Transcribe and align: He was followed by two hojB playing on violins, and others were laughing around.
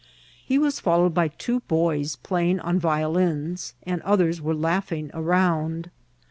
He 0.43 0.57
was 0.57 0.79
followed 0.79 1.13
by 1.13 1.27
two 1.27 1.59
hojB 1.69 2.23
playing 2.23 2.59
on 2.61 2.79
violins, 2.79 3.75
and 3.83 4.01
others 4.01 4.41
were 4.41 4.55
laughing 4.55 5.11
around. 5.13 5.91